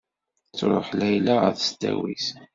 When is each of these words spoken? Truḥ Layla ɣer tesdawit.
Truḥ 0.57 0.87
Layla 0.99 1.35
ɣer 1.37 1.53
tesdawit. 1.55 2.27